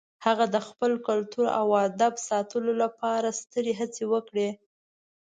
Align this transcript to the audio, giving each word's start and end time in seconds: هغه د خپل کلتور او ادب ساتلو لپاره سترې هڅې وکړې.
هغه 0.25 0.45
د 0.55 0.57
خپل 0.67 0.91
کلتور 1.07 1.45
او 1.59 1.67
ادب 1.87 2.13
ساتلو 2.29 2.71
لپاره 2.83 3.27
سترې 3.41 3.73
هڅې 3.79 4.03
وکړې. 4.13 4.49